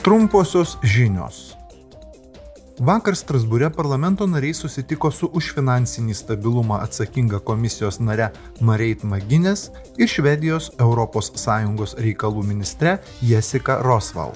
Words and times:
Trumposios 0.00 0.78
žinios. 0.80 1.52
Vakar 2.80 3.12
Strasbūre 3.12 3.68
parlamento 3.68 4.24
nariai 4.24 4.54
susitiko 4.56 5.10
su 5.12 5.26
už 5.36 5.50
finansinį 5.52 6.14
stabilumą 6.16 6.78
atsakinga 6.80 7.36
komisijos 7.44 7.98
nare 8.00 8.30
Mareit 8.64 9.04
Maginės 9.04 9.66
ir 10.00 10.08
Švedijos 10.08 10.70
ES 10.80 11.92
reikalų 12.00 12.44
ministre 12.48 12.94
Jessica 13.20 13.76
Rosval. 13.84 14.32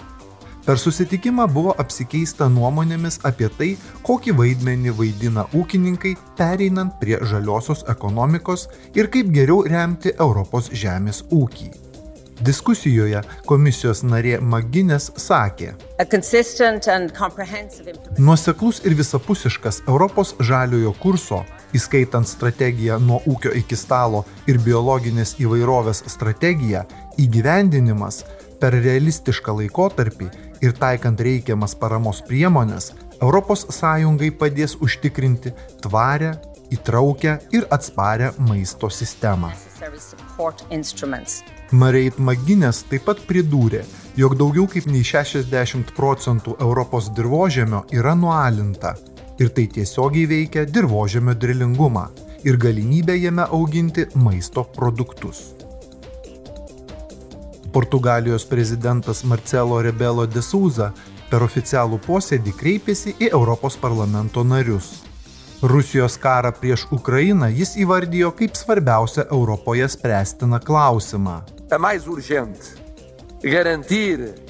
Per 0.66 0.76
susitikimą 0.76 1.46
buvo 1.48 1.72
apsikeista 1.78 2.50
nuomonėmis 2.52 3.22
apie 3.24 3.48
tai, 3.48 3.70
kokį 4.04 4.36
vaidmenį 4.36 4.92
vaidina 5.00 5.46
ūkininkai 5.56 6.12
pereinant 6.36 6.92
prie 7.00 7.16
žaliosios 7.24 7.86
ekonomikos 7.88 8.68
ir 8.92 9.08
kaip 9.08 9.32
geriau 9.32 9.64
remti 9.64 10.12
Europos 10.20 10.68
žemės 10.76 11.24
ūkį. 11.32 11.83
Diskusijoje 12.42 13.20
komisijos 13.46 14.00
narė 14.02 14.40
Maginės 14.42 15.12
sakė, 15.20 15.74
Nuoseklus 18.18 18.80
ir 18.82 18.96
visapusiškas 18.98 19.84
Europos 19.86 20.34
žaliojo 20.42 20.90
kurso, 20.98 21.44
įskaitant 21.76 22.26
strategiją 22.26 22.98
nuo 22.98 23.20
ūkio 23.30 23.54
iki 23.54 23.78
stalo 23.78 24.24
ir 24.50 24.58
biologinės 24.58 25.36
įvairovės 25.38 26.02
strategiją, 26.10 26.82
įgyvendinimas 27.22 28.24
per 28.58 28.74
realistišką 28.82 29.54
laikotarpį 29.60 30.30
ir 30.66 30.74
taikant 30.74 31.20
reikiamas 31.20 31.76
paramos 31.78 32.22
priemonės, 32.26 32.92
ES 33.22 34.34
padės 34.38 34.74
užtikrinti 34.82 35.54
tvarę, 35.86 36.34
įtraukę 36.74 37.38
ir 37.52 37.66
atsparę 37.70 38.32
maisto 38.38 38.90
sistemą. 38.90 39.52
Mareit 41.74 42.20
Maginės 42.22 42.84
taip 42.86 43.02
pat 43.08 43.22
pridūrė, 43.26 43.80
jog 44.20 44.36
daugiau 44.38 44.68
kaip 44.70 44.84
nei 44.86 45.02
60 45.02 45.88
procentų 45.96 46.52
Europos 46.62 47.08
dirbožėmio 47.16 47.80
yra 47.98 48.12
nualinta 48.14 48.92
ir 49.42 49.50
tai 49.56 49.64
tiesiogiai 49.72 50.28
veikia 50.30 50.62
dirbožėmio 50.70 51.34
drilingumą 51.34 52.04
ir 52.46 52.60
galimybę 52.62 53.16
jame 53.18 53.48
auginti 53.58 54.04
maisto 54.14 54.62
produktus. 54.76 55.40
Portugalijos 57.74 58.46
prezidentas 58.46 59.24
Marcelo 59.24 59.80
Rebelo 59.82 60.28
de 60.30 60.42
Souza 60.42 60.92
per 61.30 61.42
oficialų 61.42 61.98
posėdį 62.06 62.54
kreipėsi 62.60 63.16
į 63.18 63.32
Europos 63.32 63.80
parlamento 63.82 64.46
narius 64.46 64.92
Rusijos 65.64 66.18
karą 66.18 66.50
prieš 66.52 66.82
Ukrainą 66.92 67.46
jis 67.48 67.70
įvardijo 67.80 68.28
kaip 68.36 68.56
svarbiausią 68.56 69.22
Europoje 69.32 69.88
spręstiną 69.88 70.58
klausimą. 70.60 71.40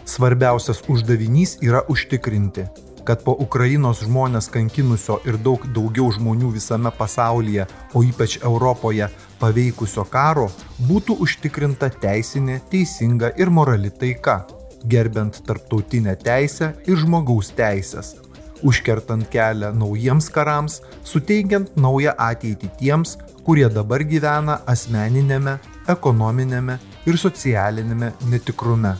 Svarbiausias 0.04 0.82
uždavinys 0.88 1.52
yra 1.62 1.84
užtikrinti, 1.88 2.64
kad 3.06 3.22
po 3.22 3.36
Ukrainos 3.46 4.02
žmonės 4.02 4.50
kankinusio 4.50 5.20
ir 5.24 5.38
daug 5.38 5.62
daugiau 5.76 6.10
žmonių 6.18 6.50
visame 6.56 6.90
pasaulyje, 6.98 7.68
o 7.94 8.02
ypač 8.02 8.40
Europoje, 8.42 9.06
paveikusio 9.38 10.04
karo, 10.10 10.48
būtų 10.90 11.20
užtikrinta 11.22 11.92
teisinė, 11.94 12.58
teisinga 12.74 13.30
ir 13.38 13.54
morali 13.54 13.94
taika, 14.02 14.40
gerbent 14.82 15.44
tarptautinę 15.46 16.18
teisę 16.18 16.74
ir 16.86 16.98
žmogaus 17.06 17.54
teisės, 17.54 18.16
užkertant 18.62 19.27
kelią 19.33 19.72
naujiems 19.74 20.30
karams, 20.30 20.80
suteikiant 21.05 21.77
naują 21.77 22.14
ateitį 22.19 22.70
tiems, 22.78 23.16
kurie 23.44 23.69
dabar 23.69 24.05
gyvena 24.05 24.60
asmeninėme, 24.70 25.58
ekonominėme 25.88 26.78
ir 27.06 27.19
socialinėme 27.20 28.12
netikrume. 28.30 28.97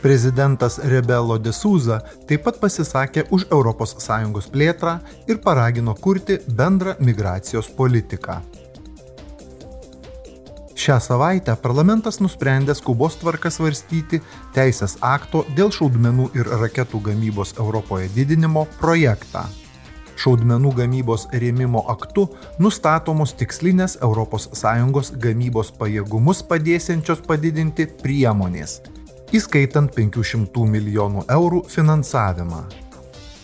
Prezidentas 0.00 0.78
Rebelo 0.78 1.36
de 1.38 1.52
Souza 1.52 1.98
taip 2.28 2.46
pat 2.46 2.56
pasisakė 2.62 3.26
už 3.30 3.44
ES 3.52 4.48
plėtrą 4.48 4.94
ir 5.28 5.42
paragino 5.44 5.94
kurti 5.94 6.38
bendrą 6.48 6.94
migracijos 7.00 7.68
politiką. 7.68 8.40
Šią 10.80 10.94
savaitę 11.04 11.52
parlamentas 11.60 12.22
nusprendė 12.24 12.72
skubos 12.78 13.18
tvarka 13.20 13.50
svarstyti 13.52 14.22
teisės 14.54 14.94
akto 15.04 15.42
dėl 15.58 15.68
šaudmenų 15.76 16.30
ir 16.40 16.48
raketų 16.62 17.02
gamybos 17.10 17.52
Europoje 17.60 18.08
didinimo 18.14 18.62
projektą. 18.78 19.44
Šaudmenų 20.16 20.72
gamybos 20.80 21.26
rėmimo 21.36 21.84
aktu 21.92 22.30
nustatomos 22.64 23.36
tikslinės 23.36 23.98
ES 24.00 25.14
gamybos 25.20 25.76
pajėgumus 25.76 26.44
padėsiančios 26.48 27.26
padidinti 27.28 27.84
priemonės, 28.00 28.80
įskaitant 29.36 29.92
500 29.92 30.64
milijonų 30.64 31.28
eurų 31.28 31.66
finansavimą. 31.68 32.79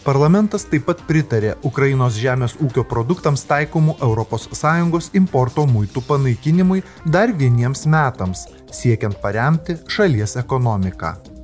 Parlamentas 0.06 0.62
taip 0.70 0.84
pat 0.86 1.00
pritarė 1.08 1.56
Ukrainos 1.66 2.14
žemės 2.22 2.52
ūkio 2.62 2.84
produktams 2.86 3.42
taikomų 3.50 3.96
ES 4.06 5.10
importo 5.18 5.66
muitų 5.66 6.04
panaikinimui 6.06 6.84
dar 7.04 7.34
vieniems 7.34 7.86
metams, 7.90 8.46
siekiant 8.70 9.18
paremti 9.18 9.80
šalies 9.90 10.38
ekonomiką. 10.38 11.35